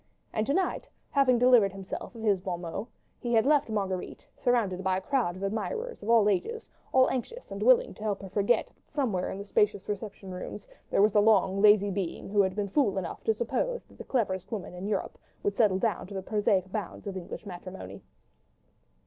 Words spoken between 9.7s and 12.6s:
reception rooms, there was a long, lazy being who had